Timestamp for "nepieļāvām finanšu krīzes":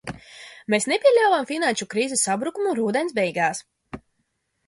0.91-2.25